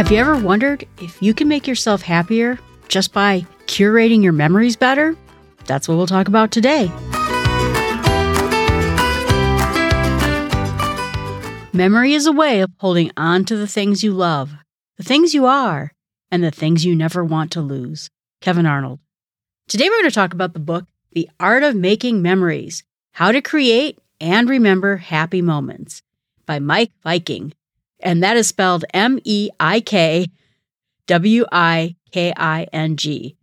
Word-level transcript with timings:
Have 0.00 0.10
you 0.10 0.16
ever 0.16 0.38
wondered 0.38 0.86
if 1.02 1.20
you 1.20 1.34
can 1.34 1.46
make 1.46 1.66
yourself 1.66 2.00
happier 2.00 2.58
just 2.88 3.12
by 3.12 3.44
curating 3.66 4.22
your 4.22 4.32
memories 4.32 4.74
better? 4.74 5.14
That's 5.66 5.86
what 5.86 5.96
we'll 5.96 6.06
talk 6.06 6.26
about 6.26 6.50
today. 6.50 6.86
Memory 11.74 12.14
is 12.14 12.24
a 12.24 12.32
way 12.32 12.62
of 12.62 12.70
holding 12.78 13.10
on 13.18 13.44
to 13.44 13.56
the 13.58 13.66
things 13.66 14.02
you 14.02 14.14
love, 14.14 14.52
the 14.96 15.04
things 15.04 15.34
you 15.34 15.44
are, 15.44 15.92
and 16.30 16.42
the 16.42 16.50
things 16.50 16.86
you 16.86 16.96
never 16.96 17.22
want 17.22 17.50
to 17.50 17.60
lose. 17.60 18.08
Kevin 18.40 18.64
Arnold. 18.64 19.00
Today 19.68 19.90
we're 19.90 19.98
going 19.98 20.08
to 20.08 20.14
talk 20.14 20.32
about 20.32 20.54
the 20.54 20.60
book, 20.60 20.86
The 21.12 21.28
Art 21.38 21.62
of 21.62 21.76
Making 21.76 22.22
Memories 22.22 22.84
How 23.12 23.32
to 23.32 23.42
Create 23.42 23.98
and 24.18 24.48
Remember 24.48 24.96
Happy 24.96 25.42
Moments 25.42 26.00
by 26.46 26.58
Meik 26.58 26.90
Wiking. 27.04 27.52
And 28.02 28.22
that 28.22 28.36
is 28.36 28.48
spelled 28.48 28.84
M 28.92 29.18
E 29.24 29.50
I 29.58 29.80
K 29.80 30.26
W 31.06 31.44
I 31.52 31.96
K 32.12 32.32
I 32.36 32.66
N 32.72 32.96
G. 32.96 33.36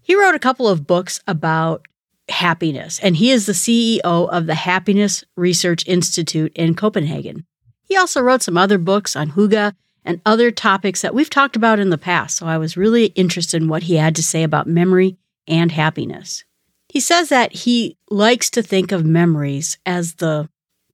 He 0.00 0.14
wrote 0.16 0.34
a 0.34 0.40
couple 0.40 0.68
of 0.68 0.86
books 0.86 1.20
about 1.26 1.86
happiness, 2.28 2.98
and 3.00 3.16
he 3.16 3.30
is 3.30 3.46
the 3.46 3.52
CEO 3.52 4.00
of 4.02 4.46
the 4.46 4.54
Happiness 4.54 5.24
Research 5.36 5.86
Institute 5.86 6.52
in 6.54 6.74
Copenhagen. 6.74 7.44
He 7.82 7.96
also 7.96 8.20
wrote 8.20 8.42
some 8.42 8.56
other 8.56 8.78
books 8.78 9.14
on 9.16 9.32
hygge 9.32 9.74
and 10.04 10.20
other 10.26 10.50
topics 10.50 11.02
that 11.02 11.14
we've 11.14 11.30
talked 11.30 11.56
about 11.56 11.78
in 11.78 11.90
the 11.90 11.98
past, 11.98 12.36
so 12.36 12.46
I 12.46 12.58
was 12.58 12.76
really 12.76 13.06
interested 13.06 13.62
in 13.62 13.68
what 13.68 13.84
he 13.84 13.96
had 13.96 14.16
to 14.16 14.22
say 14.22 14.42
about 14.42 14.66
memory 14.66 15.16
and 15.46 15.70
happiness. 15.70 16.44
He 16.88 17.00
says 17.00 17.28
that 17.28 17.52
he 17.52 17.96
likes 18.10 18.50
to 18.50 18.62
think 18.62 18.92
of 18.92 19.04
memories 19.04 19.78
as 19.86 20.14
the 20.14 20.48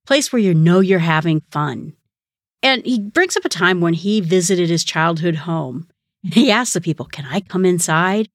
place 0.07 0.33
where 0.33 0.41
you 0.41 0.55
know 0.55 0.81
you're 0.81 1.01
having 1.01 1.43
fun. 1.51 1.95
And 2.63 2.85
he 2.85 2.99
brings 2.99 3.37
up 3.37 3.45
a 3.45 3.49
time 3.49 3.81
when 3.81 3.95
he 3.95 4.21
visited 4.21 4.69
his 4.69 4.85
childhood 4.85 5.37
home. 5.37 5.89
He 6.23 6.51
asked 6.51 6.75
the 6.75 6.81
people, 6.81 7.07
Can 7.07 7.25
I 7.27 7.41
come 7.41 7.65
inside? 7.65 8.29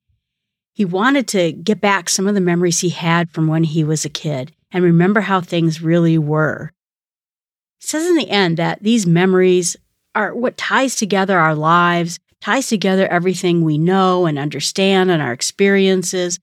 He 0.74 0.86
wanted 0.86 1.28
to 1.30 1.52
get 1.52 1.82
back 1.82 2.10
some 2.10 2.28
of 2.28 2.34
the 2.34 2.42
memories 2.42 2.80
he 2.80 2.90
had 2.90 3.30
from 3.32 3.48
when 3.48 3.64
he 3.64 3.84
was 3.84 4.06
a 4.06 4.10
kid 4.10 4.54
and 4.72 4.84
remember 4.84 5.22
how 5.22 5.40
things 5.40 5.82
really 5.82 6.18
were. 6.18 6.72
He 7.80 7.88
says 7.88 8.06
in 8.08 8.16
the 8.16 8.30
end 8.30 8.58
that 8.58 8.82
these 8.82 9.06
memories 9.06 9.76
are 10.16 10.34
what 10.34 10.58
ties 10.58 10.96
together 10.96 11.38
our 11.38 11.54
lives, 11.54 12.20
ties 12.42 12.68
together 12.68 13.08
everything 13.08 13.62
we 13.62 13.78
know 13.78 14.26
and 14.26 14.40
understand 14.40 15.12
and 15.12 15.22
our 15.22 15.32
experiences. 15.32 16.40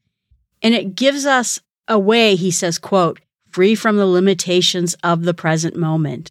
And 0.63 0.75
it 0.75 0.95
gives 0.95 1.27
us 1.27 1.61
a 1.89 1.99
way, 1.99 2.37
he 2.37 2.51
says, 2.51 2.79
quote, 2.79 3.21
free 3.51 3.75
from 3.75 3.97
the 3.97 4.07
limitations 4.07 4.95
of 5.03 5.25
the 5.25 5.35
present 5.35 5.75
moment. 5.75 6.31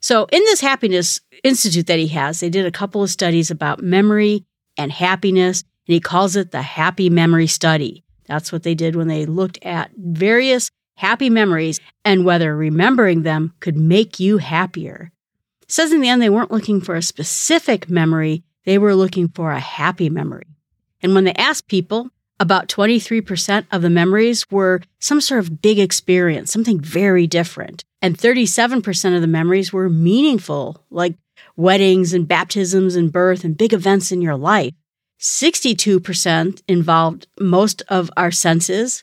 So 0.00 0.26
in 0.30 0.42
this 0.44 0.60
happiness 0.60 1.20
institute 1.42 1.86
that 1.86 1.98
he 1.98 2.08
has, 2.08 2.40
they 2.40 2.50
did 2.50 2.66
a 2.66 2.70
couple 2.70 3.02
of 3.02 3.10
studies 3.10 3.50
about 3.50 3.82
memory 3.82 4.44
and 4.76 4.92
happiness 4.92 5.64
and 5.86 5.94
he 5.94 6.00
calls 6.00 6.36
it 6.36 6.50
the 6.50 6.62
happy 6.62 7.10
memory 7.10 7.46
study. 7.46 8.04
That's 8.26 8.52
what 8.52 8.62
they 8.62 8.74
did 8.74 8.94
when 8.94 9.08
they 9.08 9.24
looked 9.24 9.58
at 9.64 9.90
various 9.96 10.70
happy 10.96 11.30
memories 11.30 11.80
and 12.04 12.24
whether 12.24 12.54
remembering 12.56 13.22
them 13.22 13.54
could 13.60 13.76
make 13.76 14.20
you 14.20 14.38
happier. 14.38 15.10
It 15.62 15.72
says 15.72 15.92
in 15.92 16.00
the 16.00 16.08
end 16.08 16.20
they 16.20 16.28
weren't 16.28 16.50
looking 16.50 16.80
for 16.80 16.94
a 16.94 17.02
specific 17.02 17.88
memory, 17.88 18.44
they 18.64 18.78
were 18.78 18.94
looking 18.94 19.28
for 19.28 19.50
a 19.50 19.60
happy 19.60 20.10
memory. 20.10 20.46
And 21.00 21.14
when 21.14 21.24
they 21.24 21.34
asked 21.34 21.68
people, 21.68 22.10
about 22.40 22.68
23% 22.68 23.66
of 23.72 23.82
the 23.82 23.90
memories 23.90 24.48
were 24.50 24.80
some 25.00 25.20
sort 25.20 25.40
of 25.40 25.60
big 25.60 25.78
experience, 25.78 26.52
something 26.52 26.80
very 26.80 27.26
different. 27.26 27.84
And 28.00 28.16
37% 28.16 29.14
of 29.14 29.20
the 29.20 29.26
memories 29.26 29.72
were 29.72 29.88
meaningful, 29.88 30.84
like 30.90 31.14
weddings 31.56 32.12
and 32.12 32.28
baptisms 32.28 32.94
and 32.94 33.12
birth 33.12 33.44
and 33.44 33.56
big 33.56 33.72
events 33.72 34.12
in 34.12 34.22
your 34.22 34.36
life. 34.36 34.74
62% 35.20 36.62
involved 36.68 37.26
most 37.40 37.82
of 37.88 38.10
our 38.16 38.30
senses. 38.30 39.02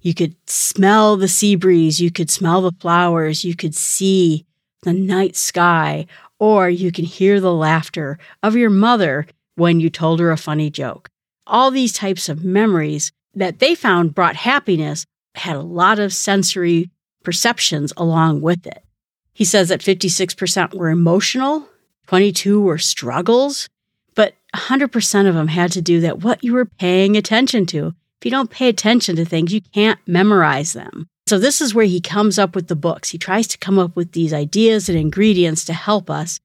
You 0.00 0.14
could 0.14 0.34
smell 0.48 1.16
the 1.16 1.28
sea 1.28 1.56
breeze, 1.56 2.00
you 2.00 2.10
could 2.10 2.30
smell 2.30 2.62
the 2.62 2.72
flowers, 2.80 3.44
you 3.44 3.54
could 3.54 3.74
see 3.74 4.46
the 4.82 4.92
night 4.92 5.36
sky, 5.36 6.06
or 6.40 6.68
you 6.68 6.90
can 6.90 7.04
hear 7.04 7.38
the 7.38 7.52
laughter 7.52 8.18
of 8.42 8.56
your 8.56 8.70
mother 8.70 9.26
when 9.54 9.78
you 9.78 9.90
told 9.90 10.18
her 10.20 10.30
a 10.30 10.36
funny 10.36 10.70
joke. 10.70 11.08
All 11.46 11.70
these 11.70 11.92
types 11.92 12.28
of 12.28 12.44
memories 12.44 13.12
that 13.34 13.58
they 13.58 13.74
found 13.74 14.14
brought 14.14 14.36
happiness 14.36 15.04
had 15.34 15.56
a 15.56 15.60
lot 15.60 15.98
of 15.98 16.12
sensory 16.12 16.90
perceptions 17.22 17.92
along 17.96 18.40
with 18.40 18.66
it. 18.66 18.84
He 19.32 19.44
says 19.44 19.68
that 19.68 19.80
56% 19.80 20.74
were 20.74 20.90
emotional, 20.90 21.68
22 22.06 22.60
were 22.60 22.78
struggles, 22.78 23.68
but 24.14 24.34
100% 24.54 25.28
of 25.28 25.34
them 25.34 25.48
had 25.48 25.72
to 25.72 25.82
do 25.82 26.00
that 26.00 26.20
what 26.20 26.44
you 26.44 26.52
were 26.52 26.66
paying 26.66 27.16
attention 27.16 27.66
to. 27.66 27.94
If 28.20 28.26
you 28.26 28.30
don't 28.30 28.50
pay 28.50 28.68
attention 28.68 29.16
to 29.16 29.24
things, 29.24 29.52
you 29.52 29.60
can't 29.60 29.98
memorize 30.06 30.74
them. 30.74 31.08
So, 31.26 31.38
this 31.38 31.60
is 31.60 31.74
where 31.74 31.86
he 31.86 32.00
comes 32.00 32.38
up 32.38 32.54
with 32.54 32.68
the 32.68 32.76
books. 32.76 33.10
He 33.10 33.18
tries 33.18 33.46
to 33.48 33.58
come 33.58 33.78
up 33.78 33.96
with 33.96 34.12
these 34.12 34.32
ideas 34.32 34.88
and 34.88 34.98
ingredients 34.98 35.64
to 35.64 35.72
help 35.72 36.10
us 36.10 36.40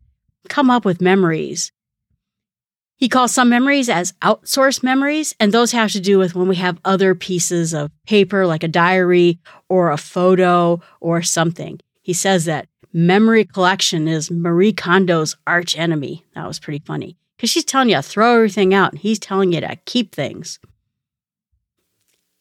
come 0.48 0.72
up 0.72 0.86
with 0.86 1.02
memories. 1.02 1.72
He 2.98 3.10
calls 3.10 3.32
some 3.32 3.50
memories 3.50 3.90
as 3.90 4.14
outsourced 4.24 4.82
memories, 4.82 5.36
and 5.40 5.52
those 5.52 5.72
have 5.72 5.92
to 5.92 6.00
do 6.00 6.18
with 6.18 6.34
when 6.34 6.48
we 6.48 6.56
have 6.56 6.80
other 6.84 7.14
pieces 7.14 7.72
of 7.72 7.92
paper, 8.08 8.48
like 8.48 8.64
a 8.64 8.68
diary 8.68 9.38
or 9.70 9.92
a 9.92 9.98
photo 9.98 10.82
or 11.00 11.22
something. 11.22 11.80
He 12.02 12.14
says 12.14 12.46
that 12.46 12.68
memory 12.92 13.46
collection 13.46 14.08
is 14.08 14.32
Marie 14.32 14.74
Kondo's 14.74 15.36
arch 15.46 15.78
enemy. 15.78 16.26
That 16.34 16.48
was 16.48 16.60
pretty 16.60 16.84
funny 16.86 17.18
because 17.36 17.52
she's 17.52 17.66
telling 17.66 17.90
you 17.90 17.98
to 17.98 18.02
throw 18.02 18.34
everything 18.34 18.74
out 18.74 18.94
and 18.94 19.00
he's 19.00 19.20
telling 19.20 19.54
you 19.54 19.62
to 19.62 19.76
keep 19.86 20.16
things. 20.16 20.60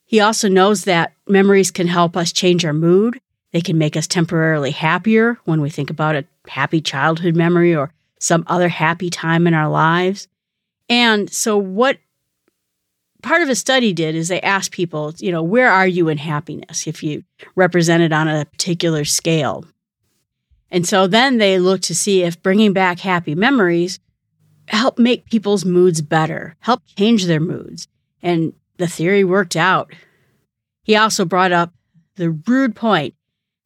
He 0.06 0.20
also 0.20 0.48
knows 0.48 0.84
that 0.84 1.12
memories 1.28 1.70
can 1.70 1.88
help 1.88 2.16
us 2.16 2.32
change 2.32 2.64
our 2.64 2.72
mood. 2.72 3.20
They 3.52 3.60
can 3.60 3.76
make 3.76 3.96
us 3.96 4.06
temporarily 4.06 4.70
happier 4.70 5.38
when 5.44 5.60
we 5.60 5.68
think 5.68 5.90
about 5.90 6.16
a 6.16 6.24
happy 6.48 6.80
childhood 6.80 7.36
memory 7.36 7.74
or 7.74 7.92
some 8.18 8.44
other 8.46 8.68
happy 8.68 9.10
time 9.10 9.46
in 9.46 9.52
our 9.52 9.68
lives. 9.68 10.28
And 10.88 11.30
so, 11.32 11.56
what 11.56 11.98
part 13.22 13.42
of 13.42 13.48
a 13.48 13.54
study 13.54 13.92
did 13.92 14.14
is 14.14 14.28
they 14.28 14.40
asked 14.40 14.70
people, 14.70 15.14
you 15.18 15.32
know, 15.32 15.42
where 15.42 15.70
are 15.70 15.86
you 15.86 16.08
in 16.08 16.18
happiness 16.18 16.86
if 16.86 17.02
you 17.02 17.24
represent 17.54 18.02
it 18.02 18.12
on 18.12 18.28
a 18.28 18.44
particular 18.44 19.04
scale? 19.04 19.64
And 20.70 20.86
so 20.86 21.06
then 21.06 21.38
they 21.38 21.58
looked 21.58 21.84
to 21.84 21.94
see 21.94 22.22
if 22.22 22.42
bringing 22.42 22.72
back 22.72 22.98
happy 23.00 23.34
memories 23.34 23.98
help 24.68 24.98
make 24.98 25.30
people's 25.30 25.64
moods 25.64 26.02
better, 26.02 26.56
help 26.60 26.82
change 26.96 27.26
their 27.26 27.40
moods. 27.40 27.88
And 28.22 28.52
the 28.78 28.88
theory 28.88 29.24
worked 29.24 29.56
out. 29.56 29.92
He 30.82 30.96
also 30.96 31.24
brought 31.24 31.52
up 31.52 31.72
the 32.16 32.30
rude 32.30 32.74
point 32.74 33.14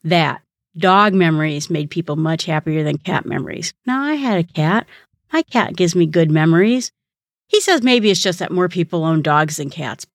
that 0.05 0.43
dog 0.77 1.15
memories 1.15 1.71
made 1.71 1.91
people 1.91 2.17
much 2.17 2.45
happier 2.45 2.83
than 2.83 2.99
cat 2.99 3.27
memories. 3.27 3.75
Now, 3.87 4.03
I 4.03 4.15
had 4.15 4.39
a 4.39 4.53
cat. 4.53 4.87
My 5.33 5.43
cat 5.43 5.77
gives 5.77 5.95
me 5.95 6.07
good 6.07 6.31
memories. 6.31 6.93
He 7.51 7.61
says 7.61 7.83
maybe 7.83 8.13
it's 8.13 8.23
just 8.23 8.39
that 8.39 8.53
more 8.53 8.69
people 8.69 9.05
own 9.05 9.23
dogs 9.23 9.57
than 9.57 9.71
cats. 9.71 10.07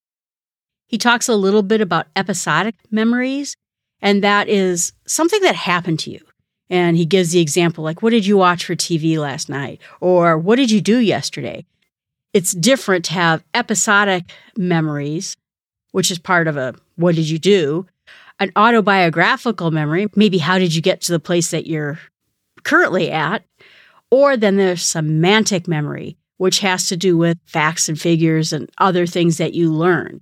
He 0.88 0.98
talks 0.98 1.28
a 1.28 1.36
little 1.36 1.64
bit 1.64 1.82
about 1.82 2.08
episodic 2.16 2.76
memories, 2.92 3.58
and 4.02 4.24
that 4.24 4.48
is 4.48 4.94
something 5.06 5.42
that 5.42 5.54
happened 5.54 6.00
to 6.00 6.12
you. 6.12 6.22
And 6.70 6.96
he 6.96 7.06
gives 7.06 7.32
the 7.32 7.42
example 7.42 7.84
like, 7.84 8.02
what 8.02 8.12
did 8.12 8.26
you 8.26 8.38
watch 8.38 8.64
for 8.64 8.74
TV 8.74 9.18
last 9.18 9.50
night? 9.50 9.82
Or 10.00 10.38
what 10.38 10.56
did 10.56 10.72
you 10.72 10.80
do 10.80 10.98
yesterday? 10.98 11.66
It's 12.32 12.54
different 12.54 13.04
to 13.06 13.14
have 13.14 13.44
episodic 13.54 14.32
memories, 14.58 15.36
which 15.92 16.12
is 16.12 16.20
part 16.20 16.48
of 16.48 16.56
a 16.56 16.74
what 16.96 17.16
did 17.16 17.30
you 17.30 17.38
do? 17.38 17.86
An 18.40 18.50
autobiographical 18.56 19.72
memory, 19.72 20.08
maybe 20.16 20.38
how 20.38 20.58
did 20.58 20.74
you 20.74 20.82
get 20.82 21.02
to 21.02 21.12
the 21.12 21.20
place 21.20 21.52
that 21.52 21.68
you're 21.68 22.00
currently 22.64 23.12
at? 23.12 23.44
Or 24.10 24.38
then 24.38 24.56
there's 24.56 24.84
semantic 24.84 25.68
memory, 25.68 26.16
which 26.38 26.60
has 26.60 26.88
to 26.90 26.98
do 26.98 27.18
with 27.18 27.38
facts 27.46 27.90
and 27.90 28.00
figures 28.00 28.54
and 28.54 28.70
other 28.78 29.06
things 29.06 29.38
that 29.38 29.54
you 29.54 29.72
learned. 29.72 30.22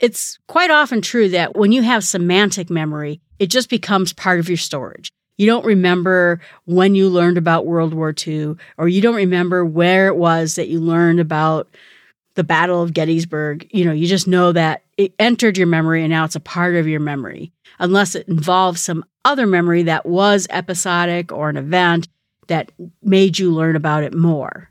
It's 0.00 0.38
quite 0.48 0.70
often 0.70 1.00
true 1.00 1.28
that 1.28 1.56
when 1.56 1.72
you 1.72 1.82
have 1.82 2.04
semantic 2.04 2.70
memory, 2.70 3.20
it 3.38 3.46
just 3.46 3.70
becomes 3.70 4.12
part 4.12 4.40
of 4.40 4.48
your 4.48 4.58
storage. 4.58 5.10
You 5.38 5.46
don't 5.46 5.64
remember 5.64 6.40
when 6.64 6.94
you 6.94 7.08
learned 7.08 7.38
about 7.38 7.66
World 7.66 7.94
War 7.94 8.14
II, 8.26 8.56
or 8.78 8.88
you 8.88 9.00
don't 9.00 9.14
remember 9.14 9.64
where 9.64 10.08
it 10.08 10.16
was 10.16 10.56
that 10.56 10.68
you 10.68 10.80
learned 10.80 11.20
about 11.20 11.68
the 12.34 12.44
Battle 12.44 12.82
of 12.82 12.94
Gettysburg. 12.94 13.68
You 13.70 13.84
know, 13.84 13.92
you 13.92 14.06
just 14.06 14.28
know 14.28 14.52
that 14.52 14.82
it 14.96 15.14
entered 15.18 15.56
your 15.56 15.66
memory 15.66 16.02
and 16.02 16.10
now 16.10 16.24
it's 16.24 16.36
a 16.36 16.40
part 16.40 16.76
of 16.76 16.86
your 16.86 17.00
memory, 17.00 17.52
unless 17.78 18.14
it 18.14 18.28
involves 18.28 18.80
some 18.80 19.04
other 19.24 19.46
memory 19.46 19.84
that 19.84 20.06
was 20.06 20.46
episodic 20.50 21.32
or 21.32 21.48
an 21.48 21.56
event 21.56 22.08
that 22.48 22.72
made 23.02 23.38
you 23.38 23.52
learn 23.52 23.76
about 23.76 24.02
it 24.02 24.14
more. 24.14 24.68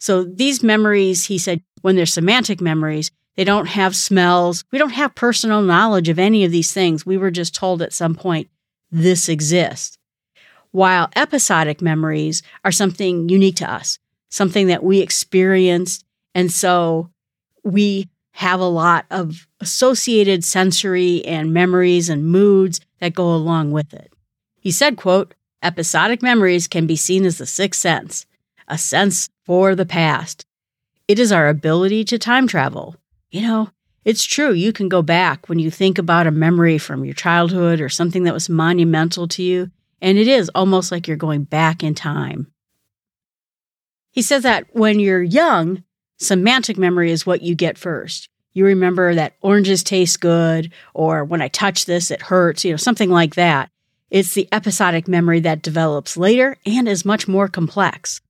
So 0.00 0.24
these 0.24 0.62
memories, 0.64 1.26
he 1.26 1.38
said, 1.38 1.62
when 1.82 1.94
they're 1.94 2.06
semantic 2.06 2.60
memories, 2.60 3.12
they 3.36 3.44
don't 3.44 3.66
have 3.66 3.94
smells. 3.94 4.64
We 4.72 4.78
don't 4.78 4.90
have 4.90 5.14
personal 5.14 5.62
knowledge 5.62 6.08
of 6.08 6.18
any 6.18 6.44
of 6.44 6.50
these 6.50 6.72
things. 6.72 7.06
We 7.06 7.16
were 7.16 7.30
just 7.30 7.54
told 7.54 7.80
at 7.80 7.92
some 7.92 8.16
point 8.16 8.48
this 8.90 9.28
exists. 9.28 9.98
while 10.72 11.08
episodic 11.16 11.82
memories 11.82 12.42
are 12.64 12.72
something 12.72 13.28
unique 13.28 13.56
to 13.56 13.70
us, 13.70 13.98
something 14.28 14.68
that 14.68 14.82
we 14.82 15.00
experienced. 15.00 16.04
And 16.34 16.50
so 16.52 17.10
we 17.64 18.08
have 18.32 18.60
a 18.60 18.64
lot 18.64 19.06
of 19.10 19.46
associated 19.60 20.44
sensory 20.44 21.24
and 21.24 21.52
memories 21.52 22.08
and 22.08 22.24
moods 22.24 22.80
that 23.00 23.14
go 23.14 23.34
along 23.34 23.72
with 23.72 23.92
it. 23.92 24.12
He 24.60 24.70
said, 24.70 24.96
quote, 24.96 25.34
episodic 25.62 26.22
memories 26.22 26.68
can 26.68 26.86
be 26.86 26.96
seen 26.96 27.24
as 27.24 27.38
the 27.38 27.46
sixth 27.46 27.80
sense, 27.80 28.26
a 28.70 28.78
sense 28.78 29.28
for 29.44 29.74
the 29.74 29.86
past. 29.86 30.46
It 31.08 31.18
is 31.18 31.32
our 31.32 31.48
ability 31.48 32.04
to 32.04 32.18
time 32.18 32.46
travel. 32.46 32.96
You 33.30 33.42
know, 33.42 33.70
it's 34.04 34.24
true. 34.24 34.52
You 34.52 34.72
can 34.72 34.88
go 34.88 35.02
back 35.02 35.48
when 35.48 35.58
you 35.58 35.70
think 35.70 35.98
about 35.98 36.26
a 36.26 36.30
memory 36.30 36.78
from 36.78 37.04
your 37.04 37.14
childhood 37.14 37.80
or 37.80 37.88
something 37.88 38.24
that 38.24 38.34
was 38.34 38.48
monumental 38.48 39.28
to 39.28 39.42
you, 39.42 39.70
and 40.00 40.16
it 40.16 40.28
is 40.28 40.50
almost 40.54 40.90
like 40.90 41.06
you're 41.06 41.16
going 41.16 41.44
back 41.44 41.82
in 41.82 41.94
time. 41.94 42.46
He 44.12 44.22
says 44.22 44.42
that 44.44 44.66
when 44.72 44.98
you're 44.98 45.22
young, 45.22 45.84
semantic 46.18 46.78
memory 46.78 47.10
is 47.10 47.26
what 47.26 47.42
you 47.42 47.54
get 47.54 47.78
first. 47.78 48.28
You 48.52 48.64
remember 48.64 49.14
that 49.14 49.34
oranges 49.42 49.82
taste 49.82 50.20
good, 50.20 50.72
or 50.94 51.24
when 51.24 51.42
I 51.42 51.48
touch 51.48 51.86
this, 51.86 52.10
it 52.10 52.22
hurts, 52.22 52.64
you 52.64 52.72
know, 52.72 52.76
something 52.76 53.10
like 53.10 53.36
that. 53.36 53.70
It's 54.10 54.34
the 54.34 54.48
episodic 54.50 55.06
memory 55.06 55.40
that 55.40 55.62
develops 55.62 56.16
later 56.16 56.56
and 56.66 56.88
is 56.88 57.04
much 57.04 57.28
more 57.28 57.46
complex. 57.46 58.20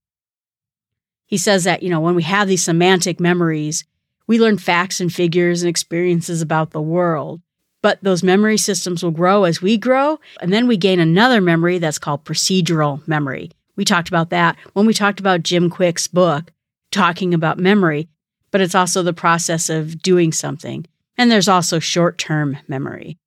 He 1.30 1.38
says 1.38 1.62
that, 1.64 1.84
you 1.84 1.88
know, 1.88 2.00
when 2.00 2.16
we 2.16 2.24
have 2.24 2.48
these 2.48 2.64
semantic 2.64 3.20
memories, 3.20 3.84
we 4.26 4.40
learn 4.40 4.58
facts 4.58 5.00
and 5.00 5.12
figures 5.12 5.62
and 5.62 5.70
experiences 5.70 6.42
about 6.42 6.72
the 6.72 6.82
world. 6.82 7.40
But 7.82 8.00
those 8.02 8.24
memory 8.24 8.58
systems 8.58 9.02
will 9.02 9.12
grow 9.12 9.44
as 9.44 9.62
we 9.62 9.78
grow. 9.78 10.18
And 10.40 10.52
then 10.52 10.66
we 10.66 10.76
gain 10.76 10.98
another 10.98 11.40
memory 11.40 11.78
that's 11.78 11.98
called 12.00 12.24
procedural 12.24 13.06
memory. 13.08 13.52
We 13.76 13.84
talked 13.84 14.08
about 14.08 14.30
that 14.30 14.56
when 14.72 14.86
we 14.86 14.92
talked 14.92 15.20
about 15.20 15.44
Jim 15.44 15.70
Kwik's 15.70 16.08
book, 16.08 16.52
talking 16.90 17.32
about 17.32 17.58
memory, 17.58 18.08
but 18.50 18.60
it's 18.60 18.74
also 18.74 19.02
the 19.02 19.12
process 19.12 19.70
of 19.70 20.02
doing 20.02 20.32
something. 20.32 20.84
And 21.16 21.30
there's 21.30 21.48
also 21.48 21.78
short 21.78 22.18
term 22.18 22.58
memory. 22.66 23.18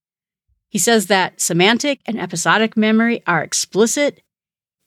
He 0.67 0.77
says 0.77 1.07
that 1.07 1.39
semantic 1.39 2.01
and 2.05 2.19
episodic 2.19 2.75
memory 2.75 3.23
are 3.25 3.43
explicit 3.43 4.21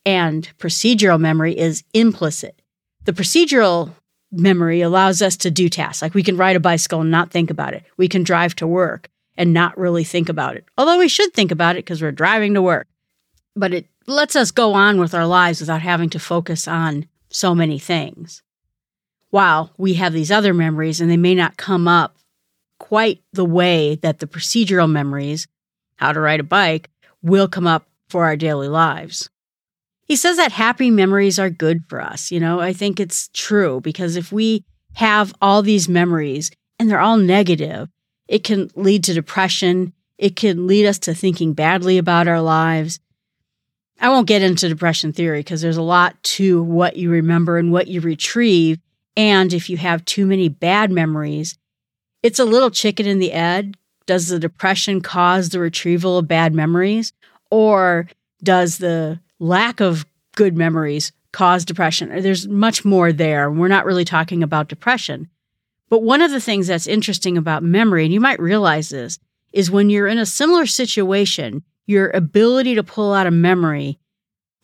and 0.04 0.48
procedural 0.58 1.18
memory 1.18 1.58
is 1.58 1.82
implicit. 1.94 2.60
The 3.06 3.12
procedural 3.12 3.92
memory 4.32 4.80
allows 4.80 5.22
us 5.22 5.36
to 5.38 5.50
do 5.50 5.68
tasks. 5.68 6.02
Like 6.02 6.14
we 6.14 6.24
can 6.24 6.36
ride 6.36 6.56
a 6.56 6.60
bicycle 6.60 7.00
and 7.00 7.10
not 7.10 7.30
think 7.30 7.50
about 7.50 7.72
it. 7.72 7.84
We 7.96 8.08
can 8.08 8.24
drive 8.24 8.54
to 8.56 8.66
work 8.66 9.08
and 9.36 9.52
not 9.52 9.78
really 9.78 10.04
think 10.04 10.28
about 10.28 10.56
it. 10.56 10.64
Although 10.76 10.98
we 10.98 11.08
should 11.08 11.32
think 11.32 11.52
about 11.52 11.76
it 11.76 11.84
because 11.84 12.02
we're 12.02 12.12
driving 12.12 12.54
to 12.54 12.62
work. 12.62 12.88
But 13.54 13.72
it 13.72 13.86
lets 14.06 14.34
us 14.36 14.50
go 14.50 14.74
on 14.74 14.98
with 14.98 15.14
our 15.14 15.26
lives 15.26 15.60
without 15.60 15.82
having 15.82 16.10
to 16.10 16.18
focus 16.18 16.66
on 16.66 17.06
so 17.28 17.54
many 17.54 17.78
things. 17.78 18.42
While 19.30 19.72
we 19.78 19.94
have 19.94 20.12
these 20.12 20.30
other 20.30 20.52
memories 20.52 21.00
and 21.00 21.10
they 21.10 21.16
may 21.16 21.34
not 21.34 21.56
come 21.56 21.86
up 21.86 22.16
quite 22.78 23.22
the 23.32 23.44
way 23.44 23.94
that 23.96 24.18
the 24.18 24.26
procedural 24.26 24.90
memories, 24.90 25.46
how 25.96 26.12
to 26.12 26.20
ride 26.20 26.40
a 26.40 26.44
bike, 26.44 26.90
will 27.22 27.48
come 27.48 27.66
up 27.66 27.86
for 28.08 28.24
our 28.24 28.36
daily 28.36 28.68
lives. 28.68 29.30
He 30.06 30.14
says 30.16 30.36
that 30.36 30.52
happy 30.52 30.90
memories 30.90 31.38
are 31.38 31.50
good 31.50 31.84
for 31.88 32.00
us. 32.00 32.30
You 32.30 32.40
know, 32.40 32.60
I 32.60 32.72
think 32.72 33.00
it's 33.00 33.28
true 33.32 33.80
because 33.80 34.16
if 34.16 34.30
we 34.32 34.64
have 34.94 35.34
all 35.42 35.62
these 35.62 35.88
memories 35.88 36.50
and 36.78 36.88
they're 36.88 37.00
all 37.00 37.16
negative, 37.16 37.88
it 38.28 38.44
can 38.44 38.70
lead 38.76 39.04
to 39.04 39.14
depression. 39.14 39.92
It 40.16 40.36
can 40.36 40.66
lead 40.66 40.86
us 40.86 40.98
to 41.00 41.14
thinking 41.14 41.54
badly 41.54 41.98
about 41.98 42.28
our 42.28 42.40
lives. 42.40 43.00
I 44.00 44.08
won't 44.08 44.28
get 44.28 44.42
into 44.42 44.68
depression 44.68 45.12
theory 45.12 45.40
because 45.40 45.60
there's 45.60 45.76
a 45.76 45.82
lot 45.82 46.22
to 46.22 46.62
what 46.62 46.96
you 46.96 47.10
remember 47.10 47.58
and 47.58 47.72
what 47.72 47.88
you 47.88 48.00
retrieve. 48.00 48.78
And 49.16 49.52
if 49.52 49.68
you 49.68 49.76
have 49.78 50.04
too 50.04 50.26
many 50.26 50.48
bad 50.48 50.90
memories, 50.90 51.58
it's 52.22 52.38
a 52.38 52.44
little 52.44 52.70
chicken 52.70 53.06
in 53.06 53.18
the 53.18 53.32
egg. 53.32 53.76
Does 54.06 54.28
the 54.28 54.38
depression 54.38 55.00
cause 55.00 55.48
the 55.48 55.58
retrieval 55.58 56.18
of 56.18 56.28
bad 56.28 56.54
memories? 56.54 57.12
Or 57.50 58.06
does 58.42 58.78
the 58.78 59.18
lack 59.38 59.80
of 59.80 60.06
good 60.34 60.56
memories 60.56 61.12
cause 61.32 61.64
depression. 61.64 62.08
There's 62.22 62.48
much 62.48 62.84
more 62.84 63.12
there. 63.12 63.50
We're 63.50 63.68
not 63.68 63.84
really 63.84 64.04
talking 64.04 64.42
about 64.42 64.68
depression. 64.68 65.28
But 65.88 66.02
one 66.02 66.22
of 66.22 66.30
the 66.30 66.40
things 66.40 66.66
that's 66.66 66.86
interesting 66.86 67.36
about 67.36 67.62
memory, 67.62 68.04
and 68.04 68.12
you 68.12 68.20
might 68.20 68.40
realize 68.40 68.88
this, 68.88 69.18
is 69.52 69.70
when 69.70 69.90
you're 69.90 70.08
in 70.08 70.18
a 70.18 70.26
similar 70.26 70.66
situation, 70.66 71.62
your 71.86 72.10
ability 72.10 72.74
to 72.74 72.82
pull 72.82 73.12
out 73.12 73.26
a 73.26 73.30
memory 73.30 73.98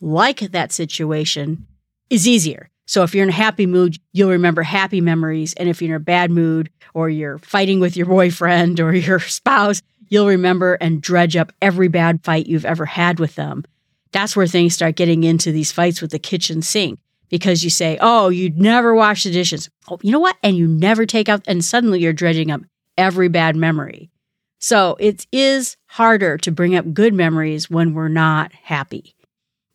like 0.01 0.39
that 0.39 0.71
situation 0.71 1.65
is 2.09 2.27
easier. 2.27 2.69
So 2.85 3.03
if 3.03 3.15
you're 3.15 3.23
in 3.23 3.29
a 3.29 3.33
happy 3.33 3.65
mood, 3.65 3.97
you'll 4.11 4.31
remember 4.31 4.63
happy 4.63 4.99
memories. 4.99 5.53
And 5.53 5.69
if 5.69 5.81
you're 5.81 5.95
in 5.95 6.01
a 6.01 6.03
bad 6.03 6.31
mood 6.31 6.69
or 6.93 7.09
you're 7.09 7.37
fighting 7.37 7.79
with 7.79 7.95
your 7.95 8.05
boyfriend 8.17 8.79
or 8.79 8.93
your 8.93 9.19
spouse, 9.19 9.81
you'll 10.09 10.27
remember 10.27 10.73
and 10.75 11.01
dredge 11.01 11.37
up 11.37 11.53
every 11.61 11.87
bad 11.87 12.23
fight 12.23 12.47
you've 12.47 12.65
ever 12.65 12.85
had 12.85 13.19
with 13.19 13.35
them 13.35 13.63
that's 14.13 14.35
where 14.35 14.47
things 14.47 14.73
start 14.73 14.95
getting 14.95 15.23
into 15.23 15.51
these 15.51 15.71
fights 15.71 16.01
with 16.01 16.11
the 16.11 16.19
kitchen 16.19 16.61
sink 16.61 16.99
because 17.29 17.63
you 17.63 17.69
say, 17.69 17.97
oh, 17.99 18.29
you'd 18.29 18.59
never 18.59 18.93
wash 18.93 19.23
the 19.23 19.31
dishes. 19.31 19.69
Oh, 19.89 19.99
you 20.01 20.11
know 20.11 20.19
what? 20.19 20.37
And 20.43 20.55
you 20.55 20.67
never 20.67 21.05
take 21.05 21.27
out, 21.27 21.41
and 21.47 21.65
suddenly 21.65 21.99
you're 21.99 22.13
dredging 22.13 22.51
up 22.51 22.61
every 22.97 23.27
bad 23.27 23.55
memory. 23.55 24.11
So 24.59 24.95
it 24.99 25.27
is 25.31 25.75
harder 25.87 26.37
to 26.37 26.51
bring 26.51 26.75
up 26.75 26.93
good 26.93 27.13
memories 27.13 27.69
when 27.69 27.93
we're 27.93 28.07
not 28.07 28.53
happy. 28.53 29.15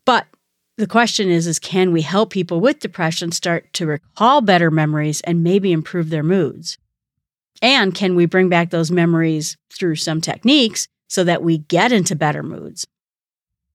But 0.05 0.25
the 0.77 0.87
question 0.87 1.29
is, 1.29 1.45
is 1.45 1.59
can 1.59 1.91
we 1.91 2.01
help 2.01 2.31
people 2.31 2.61
with 2.61 2.79
depression 2.79 3.31
start 3.31 3.71
to 3.73 3.85
recall 3.85 4.41
better 4.41 4.71
memories 4.71 5.19
and 5.21 5.43
maybe 5.43 5.73
improve 5.73 6.09
their 6.09 6.23
moods? 6.23 6.77
And 7.61 7.93
can 7.93 8.15
we 8.15 8.25
bring 8.25 8.47
back 8.47 8.69
those 8.69 8.89
memories 8.89 9.57
through 9.71 9.97
some 9.97 10.21
techniques 10.21 10.87
so 11.09 11.25
that 11.25 11.43
we 11.43 11.57
get 11.57 11.91
into 11.91 12.15
better 12.15 12.41
moods? 12.41 12.87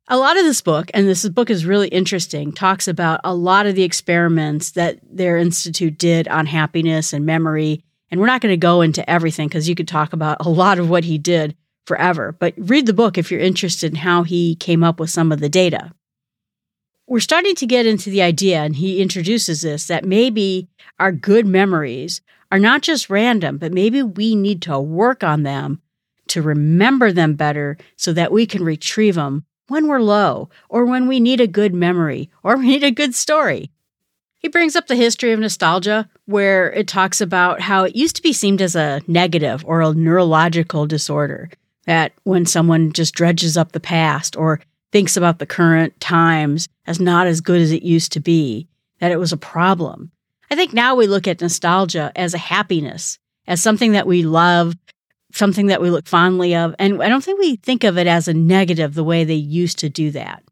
A 0.07 0.19
lot 0.19 0.37
of 0.37 0.45
this 0.45 0.61
book, 0.61 0.91
and 0.93 1.09
this 1.09 1.27
book 1.31 1.49
is 1.49 1.65
really 1.65 1.89
interesting, 1.89 2.53
talks 2.53 2.89
about 2.89 3.21
a 3.25 3.35
lot 3.35 3.65
of 3.65 3.75
the 3.75 3.85
experiments 3.85 4.73
that 4.73 4.99
their 5.03 5.39
institute 5.39 5.97
did 5.97 6.29
on 6.29 6.45
happiness 6.45 7.15
and 7.15 7.25
memory. 7.25 7.83
And 8.11 8.21
we're 8.21 8.27
not 8.27 8.43
going 8.43 8.53
to 8.53 8.59
go 8.59 8.83
into 8.83 9.09
everything 9.09 9.49
because 9.49 9.67
you 9.67 9.75
could 9.75 9.89
talk 9.89 10.13
about 10.13 10.45
a 10.45 10.51
lot 10.51 10.79
of 10.79 10.91
what 10.91 11.05
he 11.05 11.17
did 11.17 11.57
forever. 11.87 12.37
But 12.39 12.53
read 12.59 12.85
the 12.85 12.93
book 12.93 13.17
if 13.17 13.31
you're 13.31 13.41
interested 13.41 13.93
in 13.93 13.97
how 13.97 14.25
he 14.25 14.57
came 14.57 14.85
up 14.85 15.01
with 15.01 15.09
some 15.09 15.33
of 15.33 15.41
the 15.41 15.49
data. 15.49 15.93
We're 17.07 17.21
starting 17.21 17.55
to 17.57 17.67
get 17.67 17.87
into 17.87 18.11
the 18.11 18.23
idea, 18.23 18.63
and 18.63 18.77
he 18.77 19.01
introduces 19.01 19.63
this, 19.63 19.87
that 19.87 20.05
maybe 20.05 20.69
our 20.99 21.13
good 21.13 21.47
memories 21.47 22.21
are 22.53 22.59
not 22.59 22.83
just 22.83 23.09
random, 23.09 23.57
but 23.57 23.73
maybe 23.73 24.03
we 24.03 24.37
need 24.37 24.61
to 24.63 24.79
work 24.79 25.25
on 25.25 25.45
them 25.45 25.81
to 26.29 26.43
remember 26.43 27.11
them 27.11 27.35
better 27.35 27.79
so 27.97 28.13
that 28.13 28.33
we 28.33 28.45
can 28.45 28.63
retrieve 28.63 29.15
them 29.15 29.47
when 29.69 29.89
we're 29.89 30.01
low, 30.01 30.51
or 30.69 30.85
when 30.85 31.09
we 31.09 31.21
need 31.21 31.41
a 31.41 31.47
good 31.47 31.75
memory, 31.75 32.31
or 32.43 32.57
we 32.59 32.67
need 32.67 32.85
a 32.85 32.91
good 32.91 33.15
story. 33.15 33.71
He 34.39 34.49
brings 34.49 34.77
up 34.77 34.89
the 34.89 34.97
history 34.97 35.33
of 35.33 35.41
nostalgia, 35.41 36.09
where 36.27 36.71
it 36.73 36.87
talks 36.87 37.21
about 37.21 37.63
how 37.63 37.85
it 37.85 37.97
used 37.97 38.17
to 38.17 38.23
be 38.23 38.33
seen 38.33 38.61
as 38.61 38.77
a 38.77 39.01
negative 39.07 39.65
or 39.67 39.81
a 39.81 39.95
neurological 39.95 40.87
disorder. 40.87 41.51
That 41.87 42.13
when 42.25 42.45
someone 42.45 42.93
just 42.93 43.15
dredges 43.15 43.57
up 43.57 43.73
the 43.73 43.81
past 43.81 44.37
or 44.37 44.61
thinks 44.93 45.17
about 45.17 45.39
the 45.39 45.47
current 45.47 45.99
times 45.99 46.69
as 46.87 47.01
not 47.01 47.27
as 47.27 47.41
good 47.41 47.61
as 47.61 47.73
it 47.73 47.83
used 47.83 48.13
to 48.13 48.21
be, 48.21 48.69
that 49.01 49.13
it 49.13 49.19
was 49.19 49.33
a 49.33 49.39
problem. 49.39 50.11
I 50.51 50.57
think 50.57 50.73
now 50.73 50.95
we 50.95 51.07
look 51.07 51.27
at 51.27 51.41
nostalgia 51.41 52.13
as 52.15 52.35
a 52.35 52.39
happiness, 52.39 53.19
as 53.47 53.63
something 53.63 53.93
that 53.93 54.07
we 54.07 54.23
love 54.23 54.75
something 55.37 55.67
that 55.67 55.81
we 55.81 55.91
look 55.91 56.07
fondly 56.07 56.55
of. 56.55 56.75
And 56.79 57.03
I 57.03 57.09
don't 57.09 57.23
think 57.23 57.39
we 57.39 57.57
think 57.57 57.85
of 57.85 57.99
it 57.99 58.07
as 58.07 58.29
a 58.29 58.35
negative 58.35 58.95
the 58.95 59.05
way 59.05 59.25
they 59.25 59.35
used 59.35 59.79
to 59.81 59.89
do 59.89 60.11
that. 60.13 60.43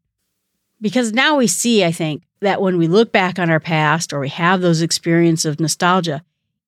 Because 0.81 1.13
now 1.13 1.37
we 1.37 1.47
see, 1.47 1.83
I 1.83 1.91
think, 1.91 2.23
that 2.41 2.61
when 2.61 2.77
we 2.77 2.87
look 2.87 3.11
back 3.11 3.39
on 3.39 3.49
our 3.49 3.59
past 3.59 4.11
or 4.11 4.19
we 4.19 4.29
have 4.29 4.61
those 4.61 4.81
experiences 4.81 5.45
of 5.45 5.59
nostalgia, 5.59 6.23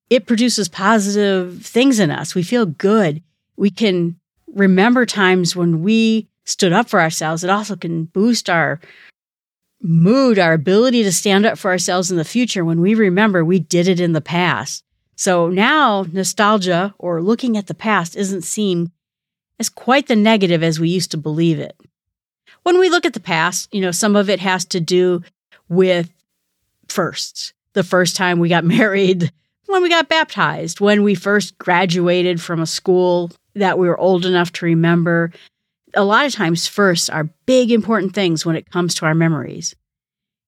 it 0.08 0.26
produces 0.26 0.68
positive 0.68 1.64
things 1.64 1.98
in 1.98 2.10
us. 2.10 2.34
We 2.34 2.42
feel 2.42 2.64
good. 2.64 3.22
We 3.56 3.70
can 3.70 4.18
remember 4.46 5.04
times 5.04 5.54
when 5.54 5.82
we 5.82 6.28
stood 6.44 6.72
up 6.72 6.88
for 6.88 7.00
ourselves. 7.00 7.44
It 7.44 7.50
also 7.50 7.76
can 7.76 8.04
boost 8.04 8.48
our 8.48 8.80
mood, 9.82 10.38
our 10.38 10.54
ability 10.54 11.02
to 11.02 11.12
stand 11.12 11.44
up 11.44 11.58
for 11.58 11.70
ourselves 11.70 12.10
in 12.10 12.16
the 12.16 12.24
future 12.24 12.64
when 12.64 12.80
we 12.80 12.94
remember 12.94 13.44
we 13.44 13.58
did 13.58 13.88
it 13.88 14.00
in 14.00 14.12
the 14.12 14.20
past. 14.20 14.82
So 15.16 15.48
now 15.48 16.04
nostalgia 16.12 16.94
or 16.98 17.22
looking 17.22 17.56
at 17.56 17.66
the 17.66 17.74
past 17.74 18.16
isn't 18.16 18.42
seen 18.42 18.92
as 19.58 19.68
quite 19.68 20.06
the 20.06 20.16
negative 20.16 20.62
as 20.62 20.78
we 20.78 20.90
used 20.90 21.10
to 21.12 21.16
believe 21.16 21.58
it. 21.58 21.74
When 22.62 22.78
we 22.78 22.90
look 22.90 23.06
at 23.06 23.14
the 23.14 23.20
past, 23.20 23.72
you 23.72 23.80
know, 23.80 23.90
some 23.90 24.14
of 24.14 24.28
it 24.28 24.40
has 24.40 24.64
to 24.66 24.80
do 24.80 25.22
with 25.68 26.10
firsts. 26.88 27.54
The 27.72 27.82
first 27.82 28.16
time 28.16 28.38
we 28.38 28.48
got 28.48 28.64
married, 28.78 29.32
when 29.66 29.82
we 29.82 29.88
got 29.88 30.08
baptized, 30.08 30.80
when 30.80 31.02
we 31.02 31.14
first 31.14 31.58
graduated 31.58 32.40
from 32.40 32.60
a 32.60 32.66
school 32.66 33.32
that 33.54 33.78
we 33.78 33.88
were 33.88 33.98
old 33.98 34.26
enough 34.26 34.52
to 34.52 34.66
remember. 34.66 35.32
a 35.94 36.04
lot 36.04 36.26
of 36.26 36.34
times 36.34 36.66
firsts 36.66 37.08
are 37.08 37.30
big 37.46 37.72
important 37.72 38.14
things 38.14 38.44
when 38.44 38.54
it 38.54 38.70
comes 38.70 38.94
to 38.94 39.06
our 39.06 39.14
memories. 39.14 39.74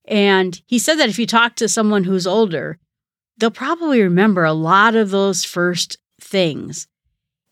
And 0.04 0.60
he 0.66 0.78
said 0.78 0.96
that 0.96 1.08
if 1.08 1.18
you 1.18 1.26
talk 1.26 1.56
to 1.56 1.68
someone 1.68 2.04
who's 2.04 2.26
older, 2.26 2.78
they'll 3.38 3.50
probably 3.50 4.02
remember 4.02 4.44
a 4.44 4.52
lot 4.52 4.94
of 4.94 5.10
those 5.10 5.44
first 5.44 5.96
things. 6.20 6.86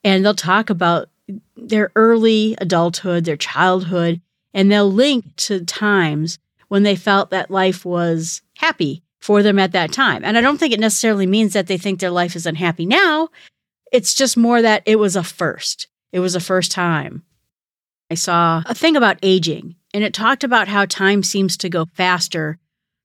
And 0.03 0.23
they'll 0.23 0.35
talk 0.35 0.69
about 0.69 1.09
their 1.55 1.91
early 1.95 2.55
adulthood, 2.59 3.25
their 3.25 3.37
childhood, 3.37 4.21
and 4.53 4.71
they'll 4.71 4.91
link 4.91 5.35
to 5.37 5.65
times 5.65 6.39
when 6.67 6.83
they 6.83 6.95
felt 6.95 7.29
that 7.31 7.51
life 7.51 7.85
was 7.85 8.41
happy 8.55 9.03
for 9.19 9.43
them 9.43 9.59
at 9.59 9.71
that 9.71 9.91
time. 9.91 10.23
And 10.23 10.37
I 10.37 10.41
don't 10.41 10.57
think 10.57 10.73
it 10.73 10.79
necessarily 10.79 11.25
means 11.25 11.53
that 11.53 11.67
they 11.67 11.77
think 11.77 11.99
their 11.99 12.11
life 12.11 12.35
is 12.35 12.45
unhappy 12.45 12.85
now. 12.85 13.29
It's 13.91 14.13
just 14.13 14.37
more 14.37 14.61
that 14.61 14.83
it 14.85 14.97
was 14.97 15.15
a 15.15 15.23
first. 15.23 15.87
It 16.11 16.19
was 16.19 16.35
a 16.35 16.39
first 16.39 16.71
time. 16.71 17.23
I 18.09 18.15
saw 18.15 18.63
a 18.65 18.73
thing 18.73 18.95
about 18.95 19.17
aging, 19.21 19.75
and 19.93 20.03
it 20.03 20.13
talked 20.13 20.43
about 20.43 20.67
how 20.67 20.85
time 20.85 21.23
seems 21.23 21.57
to 21.57 21.69
go 21.69 21.85
faster 21.93 22.57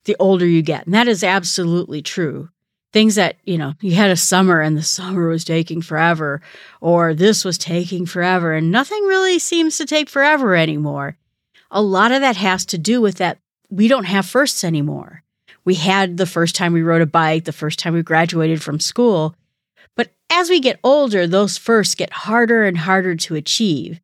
the 0.04 0.16
older 0.18 0.46
you 0.46 0.62
get. 0.62 0.86
And 0.86 0.94
that 0.94 1.08
is 1.08 1.24
absolutely 1.24 2.02
true. 2.02 2.50
Things 2.92 3.14
that, 3.14 3.36
you 3.44 3.56
know, 3.56 3.74
you 3.80 3.94
had 3.94 4.10
a 4.10 4.16
summer 4.16 4.60
and 4.60 4.76
the 4.76 4.82
summer 4.82 5.28
was 5.28 5.44
taking 5.44 5.80
forever, 5.80 6.42
or 6.80 7.14
this 7.14 7.44
was 7.44 7.56
taking 7.56 8.04
forever, 8.04 8.52
and 8.52 8.70
nothing 8.70 9.02
really 9.04 9.38
seems 9.38 9.78
to 9.78 9.86
take 9.86 10.10
forever 10.10 10.54
anymore. 10.54 11.16
A 11.70 11.80
lot 11.80 12.12
of 12.12 12.20
that 12.20 12.36
has 12.36 12.66
to 12.66 12.78
do 12.78 13.00
with 13.00 13.16
that 13.16 13.38
we 13.70 13.88
don't 13.88 14.04
have 14.04 14.26
firsts 14.26 14.62
anymore. 14.62 15.22
We 15.64 15.76
had 15.76 16.18
the 16.18 16.26
first 16.26 16.54
time 16.54 16.74
we 16.74 16.82
rode 16.82 17.00
a 17.00 17.06
bike, 17.06 17.44
the 17.44 17.52
first 17.52 17.78
time 17.78 17.94
we 17.94 18.02
graduated 18.02 18.62
from 18.62 18.78
school. 18.78 19.34
But 19.96 20.12
as 20.28 20.50
we 20.50 20.60
get 20.60 20.80
older, 20.84 21.26
those 21.26 21.56
firsts 21.56 21.94
get 21.94 22.12
harder 22.12 22.64
and 22.64 22.76
harder 22.76 23.14
to 23.14 23.34
achieve, 23.34 24.00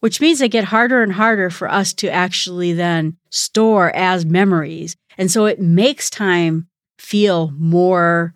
which 0.00 0.20
means 0.20 0.40
they 0.40 0.48
get 0.48 0.64
harder 0.64 1.02
and 1.02 1.12
harder 1.12 1.50
for 1.50 1.70
us 1.70 1.92
to 1.94 2.10
actually 2.10 2.72
then 2.72 3.16
store 3.30 3.94
as 3.94 4.24
memories. 4.24 4.96
And 5.16 5.30
so 5.30 5.44
it 5.46 5.60
makes 5.60 6.10
time 6.10 6.66
feel 7.02 7.50
more 7.58 8.32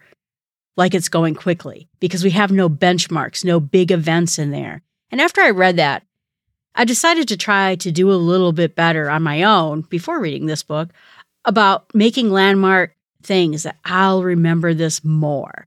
like 0.76 0.92
it's 0.92 1.08
going 1.08 1.35
quickly 1.35 1.88
because 2.00 2.25
we 2.25 2.30
have 2.30 2.50
no 2.50 2.68
benchmarks, 2.68 3.44
no 3.44 3.61
big 3.61 3.90
events 3.90 4.38
in 4.38 4.50
there. 4.50 4.82
And 5.11 5.20
after 5.20 5.40
I 5.40 5.50
read 5.50 5.76
that, 5.76 6.02
I 6.75 6.85
decided 6.85 7.28
to 7.28 7.37
try 7.37 7.76
to 7.76 7.92
do 7.92 8.11
a 8.11 8.14
little 8.14 8.52
bit 8.52 8.75
better 8.75 9.08
on 9.08 9.23
my 9.23 9.44
own 9.44 9.82
before 9.82 10.20
reading 10.20 10.46
this 10.46 10.62
book 10.62 10.90
about 11.44 11.94
making 11.94 12.30
landmark 12.30 12.94
things 13.23 13.62
that 13.62 13.76
I'll 13.85 14.23
remember 14.23 14.75
this 14.75 15.02
more. 15.02 15.66